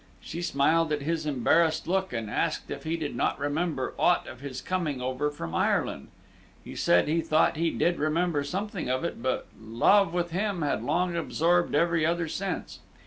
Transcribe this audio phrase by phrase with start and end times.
[0.19, 4.41] She smiled at his embarrassed look, and asked if he did not remember aught of
[4.41, 6.07] his coming over from Ireland.
[6.63, 10.81] He said he thought he did remember something of it, but love with him had
[10.81, 12.79] long absorbed every other sense.